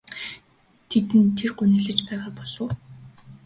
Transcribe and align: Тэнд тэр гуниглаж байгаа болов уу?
Тэнд 0.89 1.27
тэр 1.37 1.51
гуниглаж 1.57 1.99
байгаа 2.07 2.31
болов 2.37 2.59
уу? 2.63 2.69